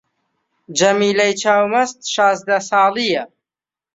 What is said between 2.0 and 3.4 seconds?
شازدە ساڵی یە